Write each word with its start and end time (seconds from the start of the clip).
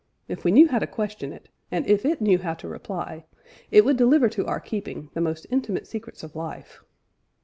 if 0.27 0.43
we 0.43 0.49
knew 0.49 0.67
how 0.67 0.79
to 0.79 0.87
question 0.87 1.31
it, 1.31 1.47
and 1.69 1.85
if 1.85 2.03
it 2.05 2.19
knew 2.21 2.39
how 2.39 2.55
to 2.55 2.67
reply, 2.67 3.23
it 3.69 3.85
would 3.85 3.97
deliver 3.97 4.27
to 4.29 4.47
our 4.47 4.59
keeping 4.59 5.11
the 5.13 5.21
most 5.21 5.45
intimate 5.51 5.85
secrets 5.85 6.23
of 6.23 6.35
life." 6.35 6.83